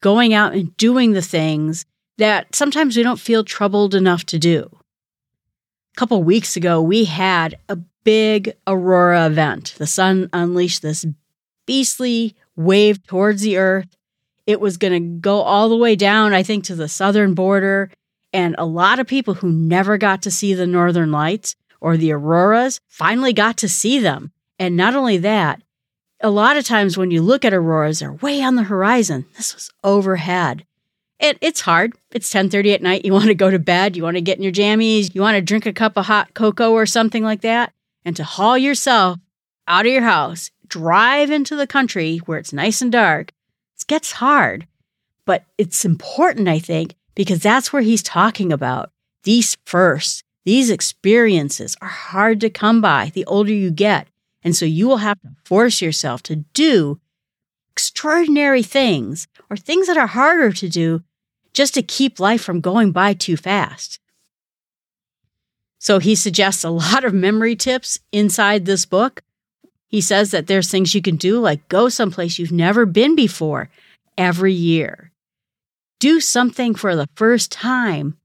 Going 0.00 0.32
out 0.32 0.54
and 0.54 0.74
doing 0.76 1.12
the 1.12 1.22
things 1.22 1.84
that 2.16 2.54
sometimes 2.54 2.96
we 2.96 3.02
don't 3.02 3.20
feel 3.20 3.44
troubled 3.44 3.94
enough 3.94 4.24
to 4.26 4.38
do. 4.38 4.70
A 4.72 5.98
couple 5.98 6.22
weeks 6.22 6.56
ago, 6.56 6.80
we 6.80 7.04
had 7.04 7.58
a 7.68 7.76
big 8.04 8.54
aurora 8.66 9.26
event. 9.26 9.74
The 9.76 9.86
sun 9.86 10.30
unleashed 10.32 10.82
this 10.82 11.04
beastly 11.68 12.34
wave 12.56 13.06
towards 13.06 13.42
the 13.42 13.58
earth. 13.58 13.94
It 14.46 14.58
was 14.58 14.78
going 14.78 14.94
to 14.94 15.20
go 15.20 15.42
all 15.42 15.68
the 15.68 15.76
way 15.76 15.94
down, 15.94 16.32
I 16.32 16.42
think, 16.42 16.64
to 16.64 16.74
the 16.74 16.88
southern 16.88 17.34
border 17.34 17.90
and 18.32 18.54
a 18.56 18.64
lot 18.64 18.98
of 18.98 19.06
people 19.06 19.34
who 19.34 19.50
never 19.50 19.98
got 19.98 20.22
to 20.22 20.30
see 20.30 20.54
the 20.54 20.66
northern 20.66 21.12
lights 21.12 21.56
or 21.80 21.98
the 21.98 22.12
auroras 22.12 22.80
finally 22.88 23.34
got 23.34 23.58
to 23.58 23.68
see 23.68 23.98
them. 23.98 24.32
And 24.58 24.76
not 24.76 24.94
only 24.94 25.18
that, 25.18 25.62
a 26.20 26.30
lot 26.30 26.56
of 26.56 26.64
times 26.64 26.96
when 26.96 27.10
you 27.10 27.20
look 27.20 27.44
at 27.44 27.52
auroras, 27.52 27.98
they're 27.98 28.12
way 28.14 28.42
on 28.42 28.56
the 28.56 28.64
horizon. 28.64 29.26
This 29.36 29.54
was 29.54 29.70
overhead. 29.84 30.64
It, 31.20 31.36
it's 31.40 31.60
hard. 31.60 31.94
It's 32.12 32.32
10:30 32.32 32.74
at 32.74 32.82
night. 32.82 33.04
You 33.04 33.12
want 33.12 33.26
to 33.26 33.34
go 33.34 33.50
to 33.50 33.58
bed. 33.58 33.96
You 33.96 34.02
want 34.02 34.16
to 34.16 34.20
get 34.22 34.38
in 34.38 34.42
your 34.42 34.52
jammies. 34.52 35.14
You 35.14 35.20
want 35.20 35.36
to 35.36 35.42
drink 35.42 35.66
a 35.66 35.72
cup 35.72 35.96
of 35.96 36.06
hot 36.06 36.32
cocoa 36.34 36.72
or 36.72 36.86
something 36.86 37.22
like 37.22 37.42
that. 37.42 37.72
And 38.04 38.16
to 38.16 38.24
haul 38.24 38.56
yourself 38.56 39.18
out 39.66 39.86
of 39.86 39.92
your 39.92 40.02
house, 40.02 40.50
drive 40.68 41.30
into 41.30 41.56
the 41.56 41.66
country 41.66 42.18
where 42.18 42.38
it's 42.38 42.52
nice 42.52 42.82
and 42.82 42.92
dark, 42.92 43.32
it 43.76 43.86
gets 43.86 44.12
hard. 44.12 44.66
But 45.24 45.44
it's 45.58 45.84
important, 45.84 46.48
I 46.48 46.58
think, 46.58 46.94
because 47.14 47.40
that's 47.40 47.72
where 47.72 47.82
he's 47.82 48.02
talking 48.02 48.52
about. 48.52 48.90
These 49.24 49.56
firsts, 49.66 50.22
these 50.44 50.70
experiences 50.70 51.76
are 51.82 51.88
hard 51.88 52.40
to 52.40 52.50
come 52.50 52.80
by 52.80 53.10
the 53.14 53.24
older 53.26 53.52
you 53.52 53.70
get. 53.70 54.08
And 54.42 54.56
so 54.56 54.64
you 54.64 54.88
will 54.88 54.98
have 54.98 55.20
to 55.20 55.28
force 55.44 55.82
yourself 55.82 56.22
to 56.24 56.36
do 56.36 57.00
extraordinary 57.72 58.62
things 58.62 59.28
or 59.50 59.56
things 59.56 59.86
that 59.86 59.96
are 59.96 60.06
harder 60.06 60.52
to 60.52 60.68
do 60.68 61.02
just 61.52 61.74
to 61.74 61.82
keep 61.82 62.18
life 62.18 62.40
from 62.42 62.60
going 62.60 62.92
by 62.92 63.14
too 63.14 63.36
fast. 63.36 64.00
So 65.78 65.98
he 65.98 66.14
suggests 66.14 66.64
a 66.64 66.70
lot 66.84 67.04
of 67.04 67.14
memory 67.14 67.56
tips 67.56 68.00
inside 68.12 68.64
this 68.64 68.86
book. 68.86 69.22
He 69.88 70.00
says 70.00 70.30
that 70.30 70.46
there's 70.46 70.70
things 70.70 70.94
you 70.94 71.02
can 71.02 71.16
do 71.16 71.40
like 71.40 71.68
go 71.68 71.88
someplace 71.88 72.38
you've 72.38 72.52
never 72.52 72.86
been 72.86 73.16
before 73.16 73.68
every 74.16 74.52
year 74.52 75.08
do 75.98 76.20
something 76.20 76.74
for 76.74 76.94
the 76.94 77.08
first 77.14 77.50
time 77.50 78.16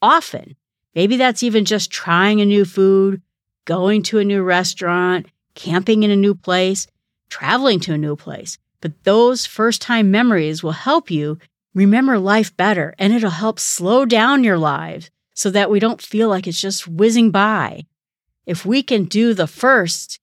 often. 0.00 0.56
Maybe 0.94 1.16
that's 1.16 1.42
even 1.42 1.64
just 1.64 1.90
trying 1.90 2.40
a 2.40 2.44
new 2.44 2.64
food, 2.64 3.22
going 3.64 4.02
to 4.04 4.18
a 4.18 4.24
new 4.24 4.42
restaurant, 4.42 5.26
camping 5.54 6.02
in 6.02 6.10
a 6.10 6.16
new 6.16 6.34
place, 6.34 6.86
traveling 7.30 7.80
to 7.80 7.94
a 7.94 7.98
new 7.98 8.16
place. 8.16 8.58
But 8.80 9.04
those 9.04 9.46
first 9.46 9.80
time 9.80 10.10
memories 10.10 10.62
will 10.62 10.72
help 10.72 11.10
you 11.10 11.38
remember 11.74 12.18
life 12.18 12.54
better 12.56 12.94
and 12.98 13.12
it'll 13.12 13.30
help 13.30 13.58
slow 13.58 14.04
down 14.04 14.44
your 14.44 14.58
lives 14.58 15.10
so 15.34 15.48
that 15.50 15.70
we 15.70 15.80
don't 15.80 16.02
feel 16.02 16.28
like 16.28 16.46
it's 16.46 16.60
just 16.60 16.86
whizzing 16.86 17.30
by. 17.30 17.86
If 18.44 18.66
we 18.66 18.82
can 18.82 19.04
do 19.04 19.32
the 19.32 19.46
first, 19.46 20.18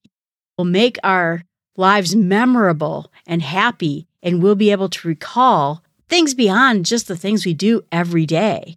we'll 0.60 0.66
make 0.66 0.98
our 1.02 1.42
lives 1.74 2.14
memorable 2.14 3.10
and 3.26 3.40
happy, 3.40 4.06
and 4.22 4.42
we'll 4.42 4.54
be 4.54 4.70
able 4.70 4.90
to 4.90 5.08
recall 5.08 5.82
things 6.06 6.34
beyond 6.34 6.84
just 6.84 7.08
the 7.08 7.16
things 7.16 7.46
we 7.46 7.54
do 7.54 7.82
every 7.90 8.26
day. 8.26 8.76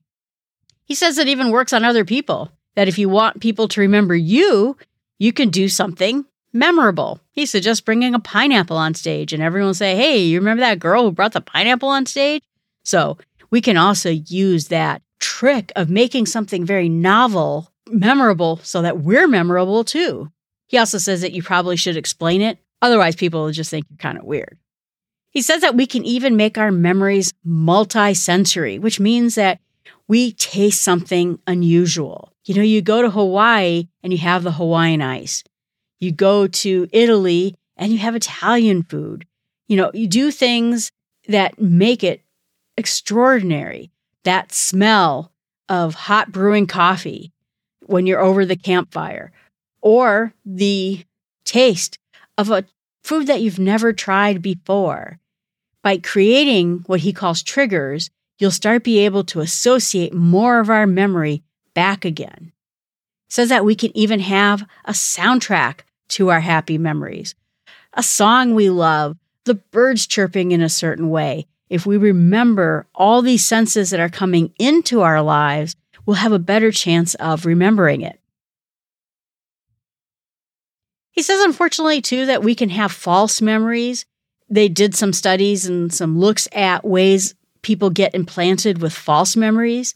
He 0.85 0.95
says 0.95 1.17
it 1.17 1.27
even 1.27 1.51
works 1.51 1.73
on 1.73 1.83
other 1.83 2.05
people, 2.05 2.51
that 2.75 2.87
if 2.87 2.97
you 2.97 3.09
want 3.09 3.41
people 3.41 3.67
to 3.67 3.81
remember 3.81 4.15
you, 4.15 4.77
you 5.19 5.33
can 5.33 5.49
do 5.49 5.67
something 5.67 6.23
memorable. 6.53 7.19
He 7.31 7.45
suggests 7.45 7.81
bringing 7.81 8.15
a 8.15 8.19
pineapple 8.19 8.77
on 8.77 8.93
stage 8.93 9.33
and 9.33 9.43
everyone 9.43 9.67
will 9.67 9.73
say, 9.73 9.97
Hey, 9.97 10.19
you 10.19 10.39
remember 10.39 10.61
that 10.61 10.79
girl 10.79 11.03
who 11.03 11.11
brought 11.11 11.33
the 11.33 11.41
pineapple 11.41 11.89
on 11.89 12.05
stage? 12.05 12.43
So 12.85 13.17
we 13.49 13.59
can 13.59 13.75
also 13.75 14.09
use 14.09 14.69
that 14.69 15.01
trick 15.19 15.73
of 15.75 15.89
making 15.89 16.27
something 16.27 16.65
very 16.65 16.87
novel 16.87 17.71
memorable 17.89 18.61
so 18.63 18.81
that 18.81 18.99
we're 18.99 19.27
memorable 19.27 19.83
too. 19.83 20.31
He 20.73 20.79
also 20.79 20.97
says 20.97 21.21
that 21.21 21.33
you 21.33 21.43
probably 21.43 21.77
should 21.77 21.97
explain 21.97 22.41
it. 22.41 22.57
Otherwise, 22.81 23.15
people 23.15 23.43
will 23.43 23.51
just 23.51 23.69
think 23.69 23.85
you're 23.91 23.97
kind 23.97 24.17
of 24.17 24.23
weird. 24.23 24.57
He 25.29 25.43
says 25.43 25.61
that 25.61 25.75
we 25.75 25.85
can 25.85 26.03
even 26.03 26.35
make 26.35 26.57
our 26.57 26.71
memories 26.71 27.31
multi-sensory, 27.43 28.79
which 28.79 28.99
means 28.99 29.35
that 29.35 29.59
we 30.07 30.31
taste 30.31 30.81
something 30.81 31.37
unusual. 31.45 32.33
You 32.45 32.55
know, 32.55 32.63
you 32.63 32.81
go 32.81 33.03
to 33.03 33.11
Hawaii 33.11 33.87
and 34.01 34.11
you 34.11 34.17
have 34.17 34.41
the 34.41 34.53
Hawaiian 34.53 35.03
ice. 35.03 35.43
You 35.99 36.11
go 36.11 36.47
to 36.47 36.87
Italy 36.91 37.53
and 37.77 37.91
you 37.91 37.99
have 37.99 38.15
Italian 38.15 38.81
food. 38.81 39.27
You 39.67 39.77
know, 39.77 39.91
you 39.93 40.07
do 40.07 40.31
things 40.31 40.91
that 41.27 41.61
make 41.61 42.03
it 42.03 42.23
extraordinary. 42.77 43.91
That 44.23 44.51
smell 44.51 45.31
of 45.69 45.93
hot 45.93 46.31
brewing 46.31 46.65
coffee 46.65 47.31
when 47.85 48.07
you're 48.07 48.21
over 48.21 48.43
the 48.43 48.55
campfire, 48.55 49.31
or 49.83 50.33
the 50.45 51.03
taste 51.45 51.99
of 52.37 52.49
a 52.49 52.65
food 53.03 53.27
that 53.27 53.41
you've 53.41 53.59
never 53.59 53.93
tried 53.93 54.41
before 54.41 55.19
by 55.83 55.97
creating 55.97 56.83
what 56.87 57.01
he 57.01 57.11
calls 57.11 57.43
triggers, 57.43 58.09
you'll 58.39 58.49
start 58.49 58.83
be 58.83 58.99
able 58.99 59.25
to 59.25 59.41
associate 59.41 60.13
more 60.13 60.59
of 60.59 60.69
our 60.69 60.87
memory 60.87 61.43
back 61.75 62.05
again. 62.05 62.51
says 63.29 63.49
that 63.49 63.65
we 63.65 63.75
can 63.75 63.95
even 63.97 64.21
have 64.21 64.63
a 64.85 64.93
soundtrack 64.93 65.81
to 66.07 66.29
our 66.29 66.39
happy 66.39 66.77
memories. 66.77 67.35
A 67.93 68.03
song 68.03 68.55
we 68.55 68.69
love, 68.69 69.17
the 69.43 69.55
birds 69.55 70.07
chirping 70.07 70.51
in 70.51 70.61
a 70.61 70.69
certain 70.69 71.09
way. 71.09 71.45
If 71.69 71.85
we 71.85 71.97
remember 71.97 72.87
all 72.95 73.21
these 73.21 73.43
senses 73.43 73.89
that 73.89 73.99
are 73.99 74.09
coming 74.09 74.53
into 74.59 75.01
our 75.01 75.21
lives, 75.21 75.75
we'll 76.05 76.17
have 76.17 76.31
a 76.31 76.39
better 76.39 76.71
chance 76.71 77.15
of 77.15 77.45
remembering 77.45 78.01
it. 78.01 78.19
He 81.13 81.22
says, 81.22 81.41
unfortunately, 81.41 82.01
too, 82.01 82.25
that 82.25 82.43
we 82.43 82.53
can 82.53 82.70
have 82.70 82.91
false 82.91 83.41
memories 83.41 84.05
they 84.53 84.70
did 84.70 84.93
some 84.93 85.13
studies 85.13 85.65
and 85.65 85.91
some 85.91 86.20
looks 86.20 86.48
at 86.51 86.86
ways 86.86 87.34
people 87.63 87.89
get 87.89 88.13
implanted 88.13 88.82
with 88.82 88.93
false 88.93 89.36
memories. 89.36 89.96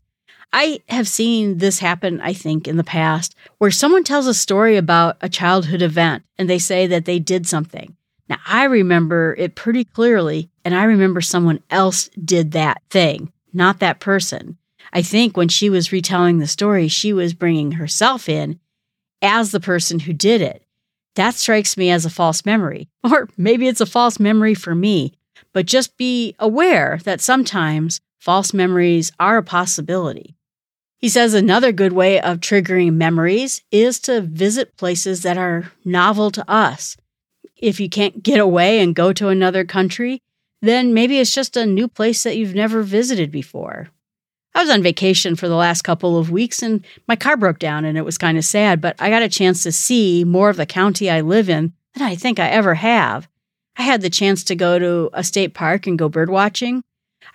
I 0.52 0.80
have 0.90 1.08
seen 1.08 1.60
this 1.60 1.78
happen, 1.78 2.22
I 2.22 2.34
think, 2.34 2.68
in 2.68 2.78
the 2.78 2.84
past, 2.84 3.36
where 3.60 3.70
someone 3.70 4.04
tells 4.04 4.26
a 4.26 4.34
story 4.34 4.76
about 4.76 5.18
a 5.22 5.30
childhood 5.30 5.84
event 5.84 6.24
and 6.40 6.50
they 6.50 6.58
say 6.58 6.88
that 6.88 7.06
they 7.06 7.20
did 7.20 7.46
something. 7.46 7.96
Now, 8.30 8.38
I 8.48 8.64
remember 8.64 9.36
it 9.38 9.56
pretty 9.56 9.84
clearly, 9.84 10.50
and 10.66 10.74
I 10.74 10.86
remember 10.86 11.22
someone 11.22 11.62
else 11.70 12.10
did 12.24 12.54
that 12.54 12.82
thing, 12.90 13.32
not 13.54 13.80
that 13.80 14.00
person. 14.00 14.58
I 14.92 15.04
think 15.04 15.38
when 15.38 15.50
she 15.50 15.70
was 15.70 15.92
retelling 15.92 16.40
the 16.40 16.48
story, 16.48 16.88
she 16.88 17.14
was 17.14 17.34
bringing 17.36 17.74
herself 17.74 18.28
in 18.28 18.60
as 19.22 19.52
the 19.52 19.60
person 19.60 20.00
who 20.00 20.14
did 20.14 20.42
it. 20.42 20.64
That 21.18 21.34
strikes 21.34 21.78
me 21.78 21.90
as 21.90 22.06
a 22.06 22.12
false 22.12 22.46
memory. 22.46 22.90
Or 23.04 23.28
maybe 23.38 23.68
it's 23.68 23.82
a 23.82 23.86
false 23.86 24.20
memory 24.20 24.54
for 24.54 24.76
me. 24.76 25.14
But 25.52 25.66
just 25.66 25.98
be 25.98 26.36
aware 26.38 27.00
that 27.06 27.22
sometimes 27.22 28.00
false 28.20 28.54
memories 28.54 29.12
are 29.20 29.38
a 29.38 29.44
possibility. 29.44 30.36
He 31.00 31.10
says 31.10 31.34
another 31.34 31.72
good 31.72 31.94
way 31.94 32.22
of 32.22 32.40
triggering 32.40 32.94
memories 32.94 33.64
is 33.72 34.00
to 34.02 34.22
visit 34.22 34.78
places 34.78 35.24
that 35.24 35.38
are 35.38 35.72
novel 35.84 36.30
to 36.32 36.50
us. 36.50 36.98
If 37.56 37.80
you 37.80 37.90
can't 37.90 38.22
get 38.22 38.40
away 38.40 38.80
and 38.80 38.96
go 38.96 39.12
to 39.14 39.30
another 39.30 39.64
country, 39.64 40.22
then 40.62 40.94
maybe 40.94 41.18
it's 41.20 41.34
just 41.34 41.58
a 41.58 41.66
new 41.66 41.88
place 41.88 42.24
that 42.24 42.38
you've 42.38 42.56
never 42.56 42.84
visited 42.84 43.32
before. 43.32 43.90
I 44.58 44.62
was 44.62 44.72
on 44.72 44.82
vacation 44.82 45.36
for 45.36 45.48
the 45.48 45.56
last 45.56 45.84
couple 45.84 46.18
of 46.18 46.32
weeks 46.32 46.64
and 46.64 46.84
my 47.08 47.16
car 47.16 47.38
broke 47.38 47.60
down 47.60 47.86
and 47.86 47.96
it 47.96 48.02
was 48.02 48.18
kind 48.18 48.40
of 48.40 48.44
sad, 48.44 48.82
but 48.82 48.96
I 48.98 49.12
got 49.12 49.22
a 49.22 49.30
chance 49.30 49.62
to 49.62 49.72
see 49.72 50.24
more 50.24 50.50
of 50.50 50.58
the 50.58 50.66
county 50.66 51.12
I 51.12 51.22
live 51.22 51.48
in 51.48 51.74
than 51.94 52.02
I 52.02 52.16
think 52.16 52.40
I 52.40 52.48
ever 52.48 52.74
have. 52.74 53.28
I 53.76 53.84
had 53.84 54.02
the 54.02 54.10
chance 54.10 54.44
to 54.46 54.56
go 54.56 54.80
to 54.80 55.12
a 55.14 55.24
state 55.24 55.54
park 55.54 55.86
and 55.86 56.00
go 56.00 56.10
bird 56.10 56.32
watching. 56.32 56.82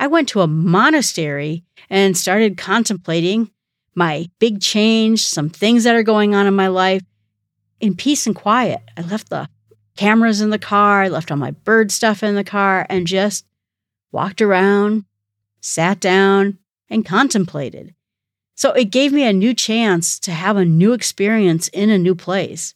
I 0.01 0.09
went 0.09 0.31
to 0.31 0.41
a 0.41 0.49
monastery 0.49 1.63
and 1.89 2.17
started 2.17 2.59
contemplating 2.59 3.53
my 3.95 4.29
big 4.41 4.61
change, 4.61 5.25
some 5.25 5.49
things 5.49 5.85
that 5.85 5.95
are 5.95 6.03
going 6.03 6.35
on 6.35 6.49
in 6.49 6.55
my 6.55 6.67
life 6.67 7.05
in 7.79 7.95
peace 7.95 8.27
and 8.27 8.35
quiet. 8.35 8.81
I 8.97 9.03
left 9.03 9.31
the 9.31 9.49
cameras 9.97 10.41
in 10.41 10.51
the 10.51 10.59
car, 10.59 11.03
I 11.03 11.09
left 11.09 11.31
all 11.31 11.37
my 11.37 11.53
bird 11.53 11.93
stuff 11.93 12.25
in 12.25 12.35
the 12.35 12.43
car, 12.43 12.85
and 12.89 13.07
just 13.07 13.47
walked 14.11 14.43
around, 14.43 15.05
sat 15.61 16.01
down, 16.01 16.59
and 16.93 17.05
contemplated. 17.05 17.95
So 18.55 18.71
it 18.73 18.91
gave 18.91 19.13
me 19.13 19.25
a 19.25 19.33
new 19.33 19.55
chance 19.55 20.19
to 20.21 20.31
have 20.31 20.57
a 20.57 20.65
new 20.65 20.93
experience 20.93 21.69
in 21.69 21.91
a 21.91 21.99
new 21.99 22.15
place. 22.15 22.75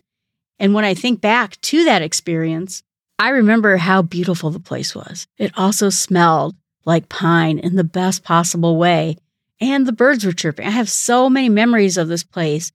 And 0.59 0.75
when 0.75 0.85
I 0.85 0.95
think 0.95 1.21
back 1.21 1.61
to 1.61 1.85
that 1.85 2.03
experience, 2.03 2.83
I 3.19 3.29
remember 3.29 3.77
how 3.77 4.03
beautiful 4.03 4.51
the 4.51 4.59
place 4.59 4.95
was. 4.95 5.27
It 5.39 5.53
also 5.57 5.91
smelled 5.91 6.57
like 6.85 7.09
pine 7.09 7.59
in 7.59 7.77
the 7.77 7.85
best 7.85 8.25
possible 8.25 8.77
way. 8.77 9.17
And 9.61 9.87
the 9.87 9.93
birds 9.93 10.25
were 10.25 10.33
chirping. 10.33 10.67
I 10.67 10.71
have 10.71 10.89
so 10.89 11.31
many 11.31 11.49
memories 11.49 11.97
of 11.97 12.09
this 12.09 12.25
place 12.25 12.73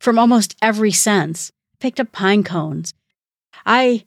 from 0.00 0.18
almost 0.18 0.56
every 0.60 0.90
sense. 0.90 1.52
Picked 1.80 2.00
up 2.00 2.12
pine 2.12 2.44
cones. 2.44 2.94
I 3.66 4.04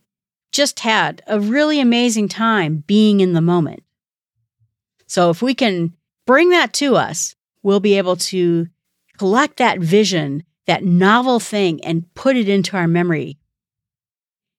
just 0.52 0.80
had 0.80 1.22
a 1.28 1.40
really 1.40 1.80
amazing 1.80 2.28
time 2.28 2.84
being 2.88 3.20
in 3.20 3.34
the 3.34 3.42
moment. 3.42 3.84
So 5.08 5.30
if 5.30 5.42
we 5.42 5.54
can 5.54 5.94
bring 6.26 6.50
that 6.50 6.74
to 6.74 6.96
us, 6.96 7.36
we'll 7.64 7.80
be 7.80 7.98
able 7.98 8.16
to 8.16 8.68
collect 9.18 9.58
that 9.58 9.80
vision, 9.80 10.44
that 10.68 10.84
novel 10.84 11.40
thing, 11.40 11.84
and 11.84 12.14
put 12.14 12.36
it 12.36 12.50
into 12.50 12.78
our 12.78 12.88
memory. 12.88 13.38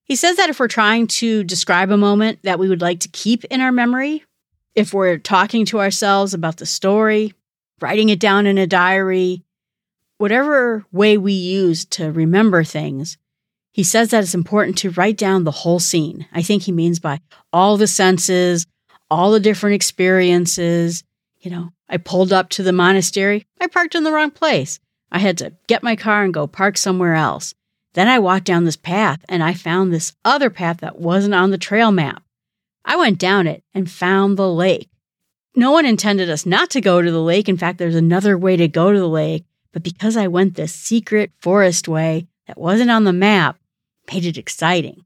He 0.04 0.16
says 0.16 0.37
that 0.37 0.49
if 0.49 0.61
we're 0.61 0.68
trying 0.68 1.08
to 1.08 1.42
describe 1.42 1.90
a 1.90 1.96
moment 1.96 2.38
that 2.44 2.58
we 2.58 2.68
would 2.68 2.80
like 2.80 3.00
to 3.00 3.08
keep 3.08 3.44
in 3.46 3.61
our 3.61 3.73
memory, 3.73 4.25
if 4.75 4.94
we're 4.94 5.18
talking 5.18 5.64
to 5.66 5.80
ourselves 5.80 6.32
about 6.32 6.58
the 6.58 6.66
story, 6.66 7.32
writing 7.80 8.08
it 8.08 8.20
down 8.20 8.46
in 8.46 8.56
a 8.56 8.66
diary, 8.66 9.42
whatever 10.18 10.85
way 10.92 11.18
we 11.18 11.32
use 11.32 11.85
to 11.87 12.12
remember 12.12 12.62
things, 12.62 13.18
he 13.73 13.82
says 13.82 14.11
that 14.11 14.23
it's 14.23 14.35
important 14.35 14.78
to 14.78 14.90
write 14.90 15.16
down 15.18 15.44
the 15.44 15.50
whole 15.50 15.80
scene. 15.80 16.26
I 16.32 16.40
think 16.40 16.62
he 16.62 16.73
means 16.73 16.99
by 16.99 17.20
all 17.52 17.76
the 17.76 17.87
senses, 17.87 18.66
all 19.11 19.32
the 19.32 19.40
different 19.40 19.75
experiences. 19.75 21.04
You 21.40 21.50
know, 21.50 21.71
I 21.88 21.97
pulled 21.99 22.33
up 22.33 22.49
to 22.50 22.62
the 22.62 22.73
monastery, 22.73 23.47
I 23.61 23.66
parked 23.66 23.95
in 23.95 24.05
the 24.05 24.12
wrong 24.12 24.31
place. 24.31 24.81
I 25.12 25.19
had 25.19 25.38
to 25.38 25.52
get 25.69 25.83
my 25.83 25.95
car 25.97 26.25
and 26.25 26.35
go 26.35 26.47
park 26.47 26.76
somewhere 26.76 27.14
else. 27.14 27.55
Then 27.95 28.09
I 28.09 28.19
walked 28.19 28.45
down 28.45 28.64
this 28.64 28.76
path 28.76 29.25
and 29.28 29.43
I 29.43 29.55
found 29.55 29.93
this 29.93 30.13
other 30.25 30.50
path 30.50 30.78
that 30.78 30.99
wasn't 30.99 31.34
on 31.34 31.50
the 31.50 31.58
trail 31.58 31.93
map. 31.93 32.23
I 32.84 32.97
went 32.97 33.19
down 33.19 33.47
it 33.47 33.63
and 33.73 33.91
found 33.91 34.37
the 34.37 34.52
lake. 34.52 34.91
No 35.54 35.71
one 35.73 35.87
intended 35.87 36.28
us 36.28 36.45
not 36.45 36.69
to 36.71 36.80
go 36.80 37.00
to 37.00 37.10
the 37.10 37.23
lake. 37.23 37.49
In 37.49 37.56
fact, 37.56 37.78
there's 37.78 37.95
another 37.95 38.37
way 38.37 38.56
to 38.56 38.69
go 38.69 38.93
to 38.93 38.99
the 38.99 39.08
lake. 39.08 39.47
But 39.73 39.82
because 39.82 40.17
I 40.17 40.26
went 40.26 40.54
this 40.54 40.75
secret 40.75 41.32
forest 41.41 41.89
way 41.89 42.28
that 42.47 42.58
wasn't 42.58 42.91
on 42.91 43.04
the 43.04 43.13
map, 43.13 43.58
made 44.13 44.25
it 44.25 44.39
exciting. 44.39 45.04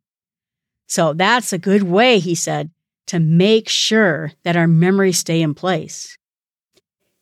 So 0.87 1.13
that's 1.13 1.53
a 1.53 1.59
good 1.59 1.85
way, 1.85 2.19
he 2.19 2.35
said, 2.35 2.71
to 3.07 3.21
make 3.21 3.69
sure 3.69 4.33
that 4.43 4.57
our 4.57 4.67
memories 4.67 5.19
stay 5.19 5.41
in 5.41 5.55
place. 5.55 6.19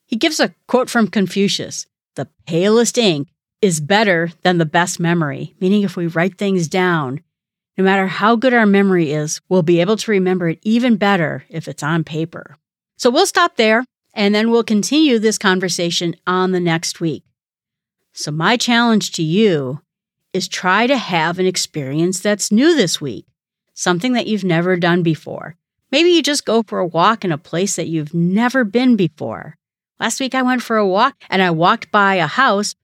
He 0.08 0.16
gives 0.16 0.40
a 0.40 0.54
quote 0.66 0.88
from 0.88 1.08
Confucius 1.08 1.86
The 2.16 2.28
palest 2.46 2.96
ink 2.96 3.28
is 3.60 3.78
better 3.78 4.30
than 4.42 4.56
the 4.56 4.64
best 4.64 4.98
memory, 4.98 5.54
meaning 5.60 5.82
if 5.82 5.96
we 5.96 6.06
write 6.06 6.38
things 6.38 6.66
down, 6.66 7.20
no 7.76 7.84
matter 7.84 8.06
how 8.06 8.34
good 8.34 8.54
our 8.54 8.64
memory 8.64 9.12
is, 9.12 9.40
we'll 9.50 9.62
be 9.62 9.82
able 9.82 9.98
to 9.98 10.10
remember 10.10 10.48
it 10.48 10.60
even 10.62 10.96
better 10.96 11.44
if 11.50 11.68
it's 11.68 11.82
on 11.82 12.04
paper. 12.04 12.56
So 12.96 13.10
we'll 13.10 13.26
stop 13.26 13.56
there 13.56 13.84
and 14.14 14.34
then 14.34 14.50
we'll 14.50 14.64
continue 14.64 15.18
this 15.18 15.36
conversation 15.36 16.16
on 16.26 16.52
the 16.52 16.60
next 16.60 17.00
week. 17.00 17.24
So, 18.14 18.32
my 18.32 18.56
challenge 18.56 19.12
to 19.12 19.22
you 19.22 19.82
is 20.32 20.48
try 20.48 20.86
to 20.86 20.96
have 20.96 21.38
an 21.38 21.46
experience 21.46 22.18
that's 22.18 22.50
new 22.50 22.74
this 22.74 22.98
week, 23.00 23.26
something 23.74 24.14
that 24.14 24.26
you've 24.26 24.42
never 24.42 24.76
done 24.76 25.02
before. 25.02 25.56
Maybe 25.92 26.10
you 26.10 26.22
just 26.22 26.46
go 26.46 26.62
for 26.62 26.78
a 26.78 26.86
walk 26.86 27.24
in 27.24 27.30
a 27.30 27.38
place 27.38 27.76
that 27.76 27.88
you've 27.88 28.14
never 28.14 28.64
been 28.64 28.96
before. 28.96 29.58
Last 30.00 30.20
week 30.20 30.34
I 30.34 30.42
went 30.42 30.62
for 30.62 30.76
a 30.76 30.87
walk 30.87 31.16
and 31.28 31.42
I 31.42 31.50
walked 31.50 31.90
by 31.90 32.16
a 32.16 32.26
house 32.26 32.74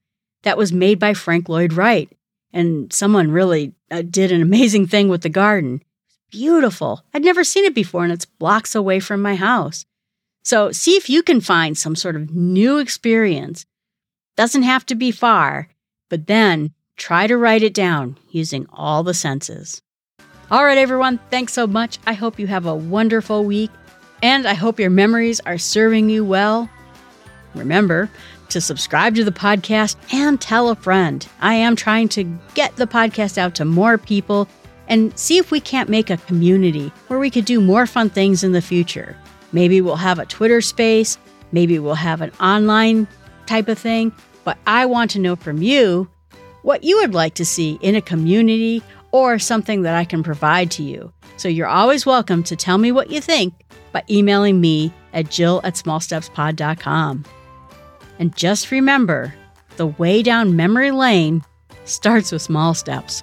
that 0.42 0.58
was 0.58 0.72
made 0.72 0.98
by 0.98 1.14
Frank 1.14 1.48
Lloyd 1.48 1.72
Wright 1.72 2.10
and 2.54 2.92
someone 2.92 3.30
really 3.30 3.74
uh, 3.90 4.02
did 4.02 4.32
an 4.32 4.40
amazing 4.40 4.86
thing 4.86 5.08
with 5.08 5.22
the 5.22 5.28
garden. 5.28 5.82
Beautiful. 6.30 7.04
I'd 7.12 7.24
never 7.24 7.44
seen 7.44 7.64
it 7.64 7.74
before, 7.74 8.02
and 8.02 8.12
it's 8.12 8.24
blocks 8.24 8.74
away 8.74 8.98
from 8.98 9.20
my 9.22 9.34
house. 9.34 9.84
So 10.42 10.72
see 10.72 10.96
if 10.96 11.08
you 11.08 11.22
can 11.22 11.40
find 11.40 11.76
some 11.76 11.94
sort 11.94 12.16
of 12.16 12.30
new 12.30 12.78
experience. 12.78 13.66
Doesn't 14.36 14.62
have 14.62 14.84
to 14.86 14.94
be 14.94 15.10
far, 15.10 15.68
but 16.10 16.26
then 16.26 16.72
try 16.96 17.26
to 17.26 17.36
write 17.36 17.62
it 17.62 17.74
down 17.74 18.18
using 18.30 18.66
all 18.72 19.02
the 19.02 19.14
senses. 19.14 19.80
All 20.50 20.64
right, 20.64 20.78
everyone, 20.78 21.18
thanks 21.30 21.52
so 21.52 21.66
much. 21.66 21.98
I 22.06 22.14
hope 22.14 22.38
you 22.38 22.46
have 22.46 22.66
a 22.66 22.74
wonderful 22.74 23.44
week, 23.44 23.70
and 24.22 24.46
I 24.46 24.54
hope 24.54 24.80
your 24.80 24.90
memories 24.90 25.40
are 25.40 25.58
serving 25.58 26.10
you 26.10 26.24
well. 26.24 26.68
Remember, 27.54 28.10
to 28.48 28.60
subscribe 28.60 29.14
to 29.16 29.24
the 29.24 29.32
podcast 29.32 29.96
and 30.12 30.40
tell 30.40 30.68
a 30.68 30.76
friend. 30.76 31.26
I 31.40 31.54
am 31.54 31.76
trying 31.76 32.08
to 32.10 32.24
get 32.54 32.76
the 32.76 32.86
podcast 32.86 33.38
out 33.38 33.54
to 33.56 33.64
more 33.64 33.98
people 33.98 34.48
and 34.88 35.16
see 35.18 35.38
if 35.38 35.50
we 35.50 35.60
can't 35.60 35.88
make 35.88 36.10
a 36.10 36.16
community 36.18 36.92
where 37.08 37.18
we 37.18 37.30
could 37.30 37.44
do 37.44 37.60
more 37.60 37.86
fun 37.86 38.10
things 38.10 38.44
in 38.44 38.52
the 38.52 38.62
future. 38.62 39.16
Maybe 39.52 39.80
we'll 39.80 39.96
have 39.96 40.18
a 40.18 40.26
Twitter 40.26 40.60
space, 40.60 41.18
maybe 41.52 41.78
we'll 41.78 41.94
have 41.94 42.20
an 42.20 42.32
online 42.40 43.06
type 43.46 43.68
of 43.68 43.78
thing, 43.78 44.12
but 44.44 44.58
I 44.66 44.86
want 44.86 45.10
to 45.12 45.20
know 45.20 45.36
from 45.36 45.62
you 45.62 46.08
what 46.62 46.84
you 46.84 46.98
would 46.98 47.14
like 47.14 47.34
to 47.34 47.44
see 47.44 47.78
in 47.82 47.94
a 47.94 48.00
community 48.00 48.82
or 49.12 49.38
something 49.38 49.82
that 49.82 49.94
I 49.94 50.04
can 50.04 50.22
provide 50.22 50.70
to 50.72 50.82
you. 50.82 51.12
So 51.36 51.48
you're 51.48 51.66
always 51.66 52.04
welcome 52.04 52.42
to 52.44 52.56
tell 52.56 52.78
me 52.78 52.90
what 52.92 53.10
you 53.10 53.20
think 53.20 53.54
by 53.92 54.02
emailing 54.10 54.60
me 54.60 54.92
at 55.12 55.30
jill 55.30 55.60
at 55.62 55.74
smallstepspod.com. 55.74 57.24
And 58.18 58.36
just 58.36 58.70
remember 58.70 59.34
the 59.76 59.86
way 59.86 60.22
down 60.22 60.56
memory 60.56 60.90
lane 60.90 61.42
starts 61.84 62.32
with 62.32 62.42
small 62.42 62.74
steps. 62.74 63.22